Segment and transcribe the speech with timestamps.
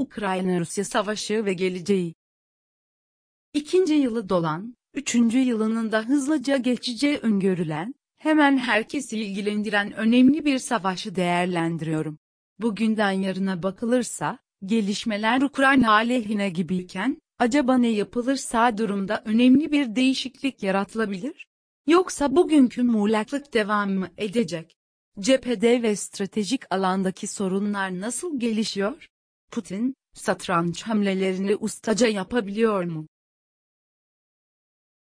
[0.00, 2.14] Ukrayna-Rusya Savaşı ve geleceği.
[3.54, 11.14] İkinci yılı dolan, üçüncü yılının da hızlıca geçeceği öngörülen, hemen herkesi ilgilendiren önemli bir savaşı
[11.14, 12.18] değerlendiriyorum.
[12.58, 21.46] Bugünden yarına bakılırsa, gelişmeler Ukrayna aleyhine gibiyken, acaba ne yapılırsa durumda önemli bir değişiklik yaratılabilir?
[21.86, 24.76] Yoksa bugünkü muğlaklık devam mı edecek?
[25.18, 29.09] Cephede ve stratejik alandaki sorunlar nasıl gelişiyor?
[29.50, 33.06] Putin, satranç hamlelerini ustaca yapabiliyor mu?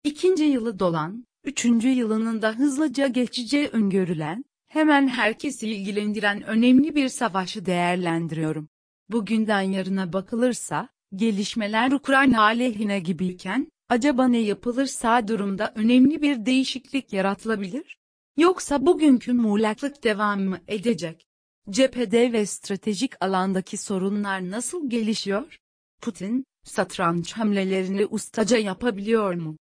[0.05, 7.67] İkinci yılı dolan, üçüncü yılının da hızlıca geçeceği öngörülen, hemen herkesi ilgilendiren önemli bir savaşı
[7.67, 8.69] değerlendiriyorum.
[9.09, 17.99] Bugünden yarına bakılırsa, gelişmeler Ukrayna aleyhine gibiyken, acaba ne yapılırsa durumda önemli bir değişiklik yaratılabilir?
[18.37, 21.27] Yoksa bugünkü muğlaklık devam mı edecek?
[21.71, 25.59] Cephede ve stratejik alandaki sorunlar nasıl gelişiyor?
[26.01, 29.57] Putin, satranç hamlelerini ustaca yapabiliyor mu?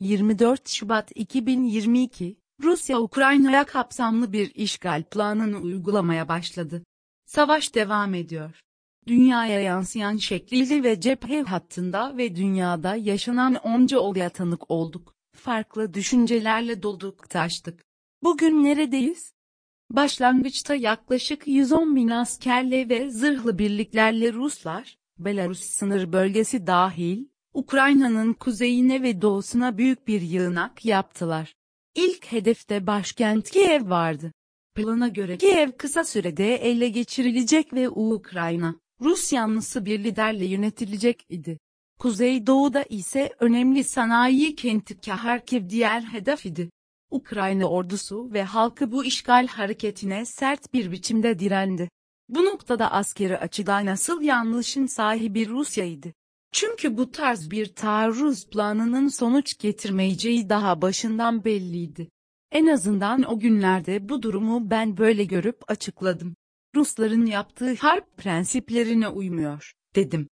[0.00, 6.84] 24 Şubat 2022, Rusya Ukrayna'ya kapsamlı bir işgal planını uygulamaya başladı.
[7.26, 8.60] Savaş devam ediyor.
[9.06, 15.14] Dünyaya yansıyan şekliyle ve cephe hattında ve dünyada yaşanan onca olaya tanık olduk.
[15.36, 17.84] Farklı düşüncelerle dolduk taştık.
[18.22, 19.35] Bugün neredeyiz?
[19.90, 29.02] Başlangıçta yaklaşık 110 bin askerle ve zırhlı birliklerle Ruslar, Belarus sınır bölgesi dahil, Ukrayna'nın kuzeyine
[29.02, 31.54] ve doğusuna büyük bir yığınak yaptılar.
[31.94, 34.32] İlk hedefte başkent Kiev vardı.
[34.74, 41.58] Plana göre Kiev kısa sürede ele geçirilecek ve Ukrayna, Rus yanlısı bir liderle yönetilecek idi.
[41.98, 46.70] Kuzeydoğuda ise önemli sanayi kenti Kharkiv diğer hedef idi.
[47.10, 51.88] Ukrayna ordusu ve halkı bu işgal hareketine sert bir biçimde direndi.
[52.28, 56.12] Bu noktada askeri açıdan nasıl yanlışın sahibi Rusya'ydı.
[56.52, 62.08] Çünkü bu tarz bir taarruz planının sonuç getirmeyeceği daha başından belliydi.
[62.52, 66.36] En azından o günlerde bu durumu ben böyle görüp açıkladım.
[66.74, 70.28] Rusların yaptığı harp prensiplerine uymuyor, dedim.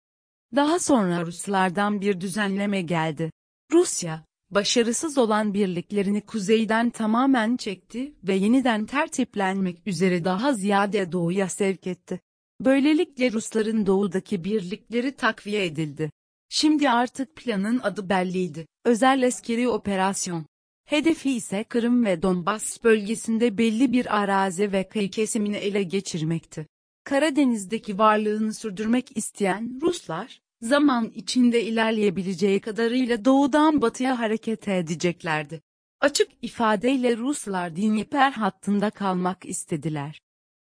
[0.56, 3.30] Daha sonra Ruslardan bir düzenleme geldi.
[3.72, 11.86] Rusya, başarısız olan birliklerini kuzeyden tamamen çekti ve yeniden tertiplenmek üzere daha ziyade doğuya sevk
[11.86, 12.20] etti.
[12.60, 16.10] Böylelikle Rusların doğudaki birlikleri takviye edildi.
[16.48, 18.66] Şimdi artık planın adı belliydi.
[18.84, 20.46] Özel askeri operasyon.
[20.86, 26.66] Hedefi ise Kırım ve Donbas bölgesinde belli bir arazi ve kıyı kesimini ele geçirmekti.
[27.04, 35.62] Karadeniz'deki varlığını sürdürmek isteyen Ruslar, zaman içinde ilerleyebileceği kadarıyla doğudan batıya hareket edeceklerdi.
[36.00, 40.20] Açık ifadeyle Ruslar Dnieper hattında kalmak istediler.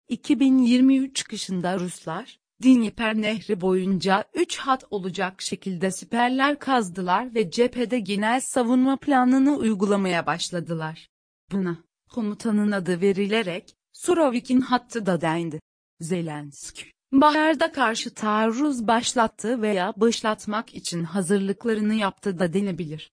[0.09, 8.41] 2023 kışında Ruslar, Dnieper Nehri boyunca 3 hat olacak şekilde siperler kazdılar ve cephede genel
[8.41, 11.09] savunma planını uygulamaya başladılar.
[11.53, 11.78] Buna,
[12.11, 15.61] komutanın adı verilerek, Surovik'in hattı da dendi.
[16.00, 23.12] Zelenski, Bahar'da karşı taarruz başlattı veya başlatmak için hazırlıklarını yaptı da denebilir.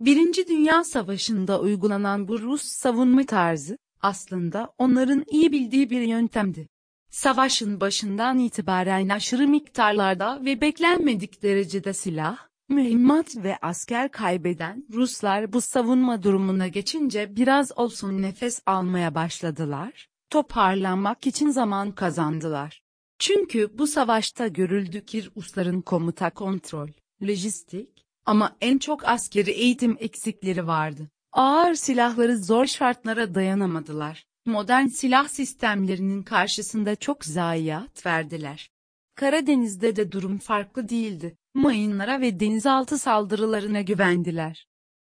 [0.00, 6.68] Birinci Dünya Savaşı'nda uygulanan bu Rus savunma tarzı, aslında onların iyi bildiği bir yöntemdi.
[7.10, 12.38] Savaşın başından itibaren aşırı miktarlarda ve beklenmedik derecede silah,
[12.68, 21.26] mühimmat ve asker kaybeden Ruslar bu savunma durumuna geçince biraz olsun nefes almaya başladılar, toparlanmak
[21.26, 22.83] için zaman kazandılar.
[23.24, 26.88] Çünkü bu savaşta görüldü ki Rusların komuta kontrol,
[27.22, 31.10] lojistik ama en çok askeri eğitim eksikleri vardı.
[31.32, 34.26] Ağır silahları zor şartlara dayanamadılar.
[34.46, 38.70] Modern silah sistemlerinin karşısında çok zayiat verdiler.
[39.14, 41.36] Karadeniz'de de durum farklı değildi.
[41.54, 44.66] Mayınlara ve denizaltı saldırılarına güvendiler.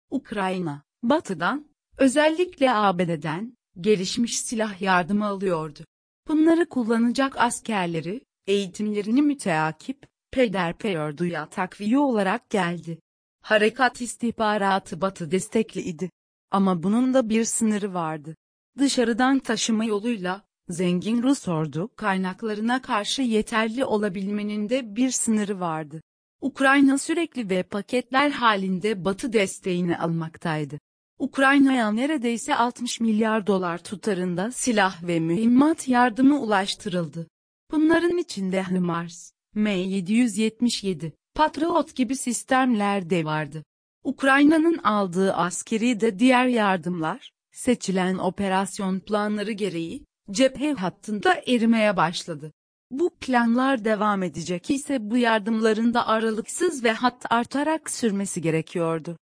[0.09, 1.66] Ukrayna, batıdan,
[1.97, 5.85] özellikle ABD'den, gelişmiş silah yardımı alıyordu.
[6.27, 13.00] Bunları kullanacak askerleri, eğitimlerini müteakip, peyderpey orduya takviye olarak geldi.
[13.41, 16.09] Harekat istihbaratı batı destekliydi.
[16.51, 18.35] Ama bunun da bir sınırı vardı.
[18.77, 26.01] Dışarıdan taşıma yoluyla, zengin Rus ordu kaynaklarına karşı yeterli olabilmenin de bir sınırı vardı.
[26.41, 30.80] Ukrayna sürekli ve paketler halinde Batı desteğini almaktaydı.
[31.19, 37.28] Ukrayna'ya neredeyse 60 milyar dolar tutarında silah ve mühimmat yardımı ulaştırıldı.
[37.72, 43.64] Bunların içinde HIMARS, M777, Patriot gibi sistemler de vardı.
[44.04, 52.52] Ukrayna'nın aldığı askeri de diğer yardımlar, seçilen operasyon planları gereği, cephe hattında erimeye başladı.
[52.92, 59.18] Bu planlar devam edecek ise bu yardımların da aralıksız ve hatta artarak sürmesi gerekiyordu.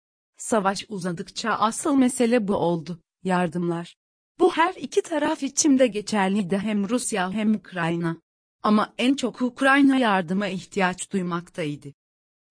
[0.45, 3.97] Savaş uzadıkça asıl mesele bu oldu, yardımlar.
[4.39, 8.17] Bu her iki taraf için de geçerliydi hem Rusya hem Ukrayna.
[8.63, 11.89] Ama en çok Ukrayna yardıma ihtiyaç duymaktaydı.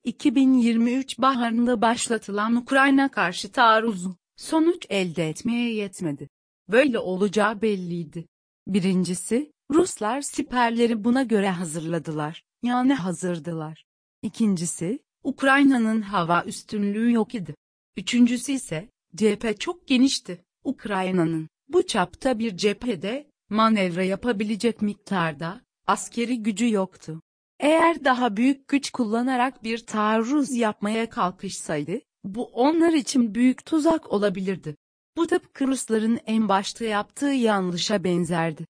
[0.03, 6.29] 2023 baharında başlatılan Ukrayna karşı taarruzu, sonuç elde etmeye yetmedi.
[6.69, 8.25] Böyle olacağı belliydi.
[8.67, 13.85] Birincisi, Ruslar siperleri buna göre hazırladılar, yani hazırdılar.
[14.21, 17.55] İkincisi, Ukrayna'nın hava üstünlüğü yok idi.
[17.97, 20.45] Üçüncüsü ise, cephe çok genişti.
[20.63, 27.21] Ukrayna'nın, bu çapta bir cephede, manevra yapabilecek miktarda, askeri gücü yoktu.
[27.59, 34.75] Eğer daha büyük güç kullanarak bir taarruz yapmaya kalkışsaydı, bu onlar için büyük tuzak olabilirdi.
[35.17, 38.65] Bu tıpkı Rusların en başta yaptığı yanlışa benzerdi.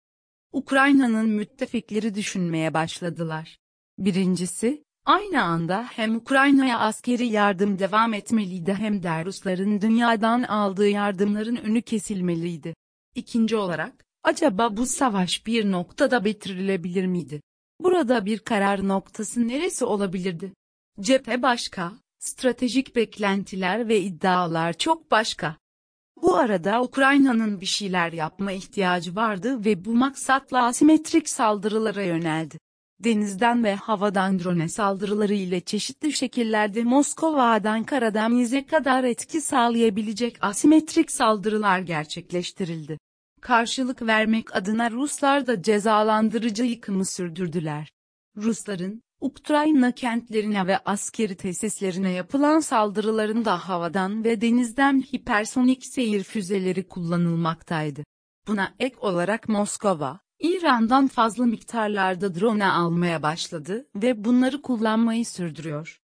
[0.52, 3.58] Ukrayna'nın müttefikleri düşünmeye başladılar.
[3.98, 11.56] Birincisi, aynı anda hem Ukrayna'ya askeri yardım devam etmeliydi hem de Rusların dünyadan aldığı yardımların
[11.56, 12.74] önü kesilmeliydi.
[13.14, 17.40] İkinci olarak, acaba bu savaş bir noktada bitirilebilir miydi?
[17.80, 20.52] Burada bir karar noktası neresi olabilirdi?
[21.00, 25.56] Cephe başka, stratejik beklentiler ve iddialar çok başka.
[26.22, 32.58] Bu arada Ukrayna'nın bir şeyler yapma ihtiyacı vardı ve bu maksatla asimetrik saldırılara yöneldi.
[33.04, 41.78] Denizden ve havadan drone saldırıları ile çeşitli şekillerde Moskova'dan Karadeniz'e kadar etki sağlayabilecek asimetrik saldırılar
[41.78, 42.98] gerçekleştirildi.
[43.40, 47.90] Karşılık vermek adına Ruslar da cezalandırıcı yıkımı sürdürdüler.
[48.36, 58.04] Rusların, Ukrayna kentlerine ve askeri tesislerine yapılan saldırılarında havadan ve denizden hipersonik seyir füzeleri kullanılmaktaydı.
[58.46, 66.00] Buna ek olarak Moskova, İran'dan fazla miktarlarda drone almaya başladı ve bunları kullanmayı sürdürüyor.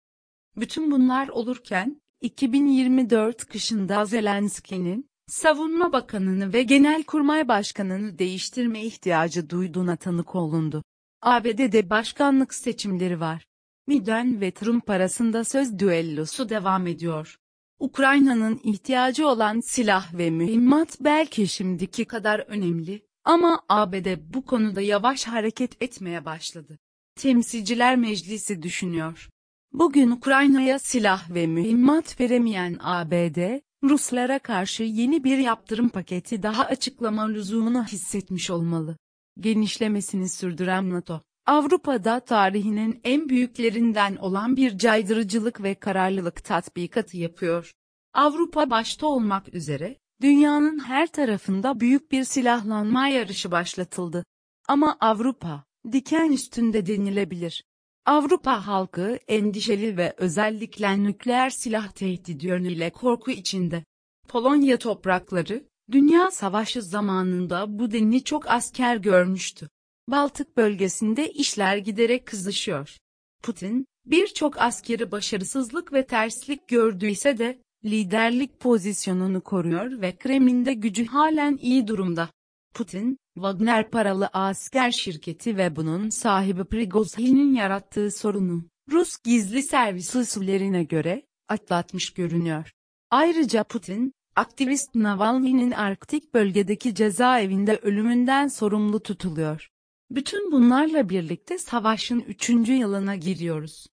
[0.57, 10.35] Bütün bunlar olurken, 2024 kışında Zelenski'nin, Savunma Bakanını ve Genelkurmay Başkanını değiştirme ihtiyacı duyduğuna tanık
[10.35, 10.83] olundu.
[11.21, 13.45] ABD'de başkanlık seçimleri var.
[13.89, 17.37] Biden ve Trump arasında söz düellosu devam ediyor.
[17.79, 25.27] Ukrayna'nın ihtiyacı olan silah ve mühimmat belki şimdiki kadar önemli, ama ABD bu konuda yavaş
[25.27, 26.79] hareket etmeye başladı.
[27.15, 29.29] Temsilciler Meclisi düşünüyor.
[29.73, 37.27] Bugün Ukrayna'ya silah ve mühimmat veremeyen ABD, Ruslara karşı yeni bir yaptırım paketi daha açıklama
[37.27, 38.97] lüzumunu hissetmiş olmalı.
[39.39, 47.71] Genişlemesini sürdüren NATO, Avrupa'da tarihinin en büyüklerinden olan bir caydırıcılık ve kararlılık tatbikatı yapıyor.
[48.13, 54.25] Avrupa başta olmak üzere, dünyanın her tarafında büyük bir silahlanma yarışı başlatıldı.
[54.67, 57.63] Ama Avrupa, diken üstünde denilebilir.
[58.05, 63.83] Avrupa halkı endişeli ve özellikle nükleer silah tehdidi yönüyle korku içinde.
[64.27, 69.69] Polonya toprakları, Dünya Savaşı zamanında bu denli çok asker görmüştü.
[70.07, 72.97] Baltık bölgesinde işler giderek kızışıyor.
[73.43, 81.59] Putin, birçok askeri başarısızlık ve terslik gördüyse de, liderlik pozisyonunu koruyor ve Kremlin'de gücü halen
[81.61, 82.29] iyi durumda.
[82.73, 90.83] Putin, Wagner paralı asker şirketi ve bunun sahibi Prigozhin'in yarattığı sorunu, Rus gizli servis usullerine
[90.83, 92.71] göre, atlatmış görünüyor.
[93.11, 99.69] Ayrıca Putin, aktivist Navalny'nin Arktik bölgedeki cezaevinde ölümünden sorumlu tutuluyor.
[100.11, 103.87] Bütün bunlarla birlikte savaşın üçüncü yılına giriyoruz.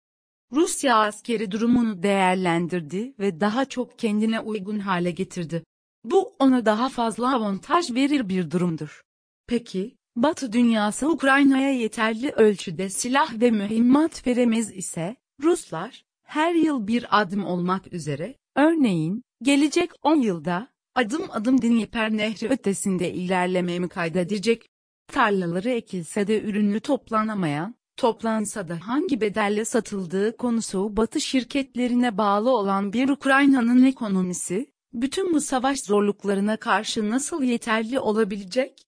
[0.52, 5.64] Rusya askeri durumunu değerlendirdi ve daha çok kendine uygun hale getirdi.
[6.04, 9.02] Bu ona daha fazla avantaj verir bir durumdur.
[9.46, 17.20] Peki, Batı dünyası Ukrayna'ya yeterli ölçüde silah ve mühimmat veremez ise, Ruslar, her yıl bir
[17.20, 24.68] adım olmak üzere, örneğin, gelecek 10 yılda, adım adım Dnieper Nehri ötesinde ilerlememi kaydedecek.
[25.12, 32.92] Tarlaları ekilse de ürünü toplanamayan, toplansa da hangi bedelle satıldığı konusu Batı şirketlerine bağlı olan
[32.92, 38.82] bir Ukrayna'nın ekonomisi, bütün bu savaş zorluklarına karşı nasıl yeterli olabilecek?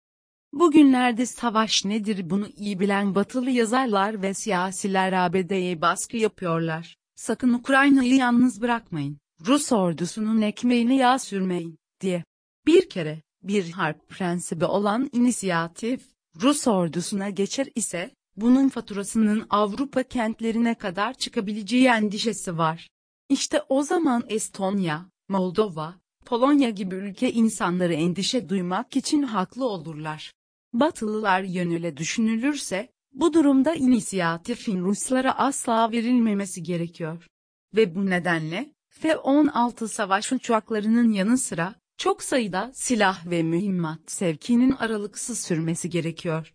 [0.53, 6.97] Bugünlerde savaş nedir bunu iyi bilen batılı yazarlar ve siyasiler ABD'ye baskı yapıyorlar.
[7.15, 9.17] Sakın Ukrayna'yı yalnız bırakmayın.
[9.45, 12.23] Rus ordusunun ekmeğini yağ sürmeyin, diye.
[12.65, 16.01] Bir kere, bir harp prensibi olan inisiyatif,
[16.41, 18.11] Rus ordusuna geçer ise,
[18.41, 22.89] bunun faturasının Avrupa kentlerine kadar çıkabileceği endişesi var.
[23.29, 30.34] İşte o zaman Estonya, Moldova, Polonya gibi ülke insanları endişe duymak için haklı olurlar.
[30.74, 37.27] Batılılar yönüyle düşünülürse, Bu durumda inisiyatifin Ruslara asla verilmemesi gerekiyor.
[37.75, 45.39] Ve bu nedenle, F-16 savaş uçaklarının yanı sıra, çok sayıda silah ve mühimmat sevkinin aralıksız
[45.39, 46.53] sürmesi gerekiyor.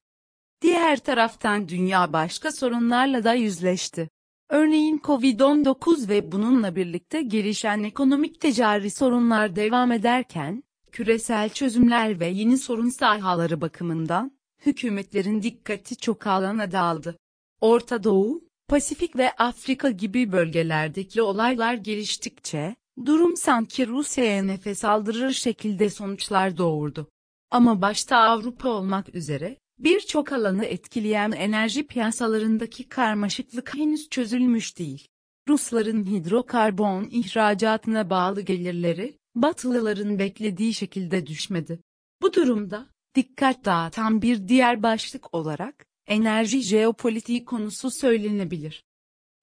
[0.65, 4.11] Diğer taraftan dünya başka sorunlarla da yüzleşti.
[4.51, 12.59] Örneğin Covid-19 ve bununla birlikte gelişen ekonomik ticari sorunlar devam ederken, küresel çözümler ve yeni
[12.59, 17.19] sorun sahaları bakımından, hükümetlerin dikkati çok alana dağıldı.
[17.61, 25.91] Orta Doğu, Pasifik ve Afrika gibi bölgelerdeki olaylar geliştikçe, durum sanki Rusya'ya nefes aldırır şekilde
[25.91, 27.09] sonuçlar doğurdu.
[27.51, 35.09] Ama başta Avrupa olmak üzere, birçok alanı etkileyen enerji piyasalarındaki karmaşıklık henüz çözülmüş değil.
[35.49, 41.81] Rusların hidrokarbon ihracatına bağlı gelirleri, Batılıların beklediği şekilde düşmedi.
[42.23, 48.85] Bu durumda, dikkat dağıtan bir diğer başlık olarak, enerji jeopolitiği konusu söylenebilir.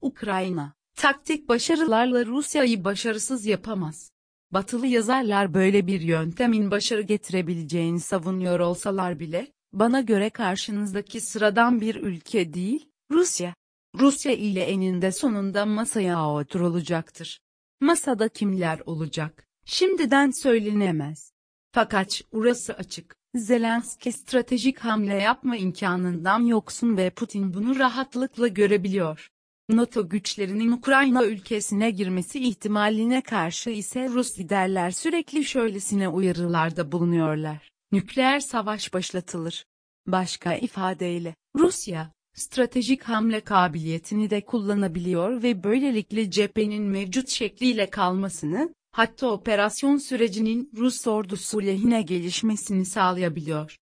[0.02, 4.12] Ukrayna, taktik başarılarla Rusya'yı başarısız yapamaz.
[4.52, 11.96] Batılı yazarlar böyle bir yöntemin başarı getirebileceğini savunuyor olsalar bile, bana göre karşınızdaki sıradan bir
[11.96, 13.56] ülke değil, Rusya.
[14.00, 17.40] Rusya ile eninde sonunda masaya oturulacaktır.
[17.82, 19.48] Masada kimler olacak?
[19.66, 21.32] Şimdiden söylenemez.
[21.72, 23.16] Fakat urası açık.
[23.36, 29.30] Zelenski stratejik hamle yapma imkanından yoksun ve Putin bunu rahatlıkla görebiliyor.
[29.70, 37.71] NATO güçlerinin Ukrayna ülkesine girmesi ihtimaline karşı ise Rus liderler sürekli şöylesine uyarılarda bulunuyorlar.
[37.92, 39.66] Nükleer savaş başlatılır.
[40.08, 49.28] Başka ifadeyle, Rusya, stratejik hamle kabiliyetini de kullanabiliyor ve böylelikle cephenin mevcut şekliyle kalmasını, hatta
[49.28, 53.78] operasyon sürecinin Rus ordusu lehine gelişmesini sağlayabiliyor.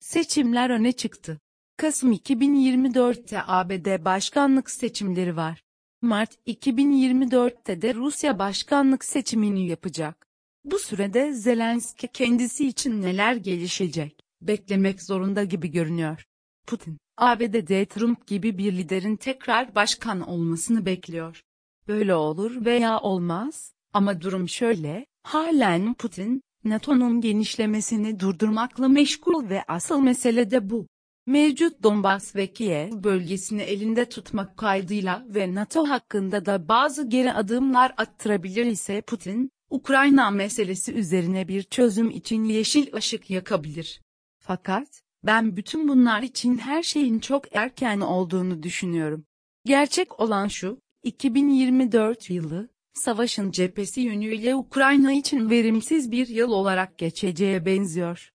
[0.00, 1.40] Seçimler öne çıktı.
[1.76, 5.62] Kasım 2024'te ABD başkanlık seçimleri var.
[6.02, 10.25] Mart 2024'te de Rusya başkanlık seçimini yapacak.
[10.66, 16.24] Bu sürede Zelenski kendisi için neler gelişecek, beklemek zorunda gibi görünüyor.
[16.66, 21.42] Putin, ABD'de Trump gibi bir liderin tekrar başkan olmasını bekliyor.
[21.88, 30.00] Böyle olur veya olmaz, ama durum şöyle, halen Putin, NATO'nun genişlemesini durdurmakla meşgul ve asıl
[30.00, 30.86] mesele de bu.
[31.26, 37.94] Mevcut Donbas ve Kiev bölgesini elinde tutmak kaydıyla ve NATO hakkında da bazı geri adımlar
[37.96, 44.00] attırabilir ise Putin, Ukrayna meselesi üzerine bir çözüm için yeşil ışık yakabilir.
[44.38, 49.24] Fakat, ben bütün bunlar için her şeyin çok erken olduğunu düşünüyorum.
[49.64, 57.66] Gerçek olan şu, 2024 yılı, savaşın cephesi yönüyle Ukrayna için verimsiz bir yıl olarak geçeceğe
[57.66, 58.32] benziyor.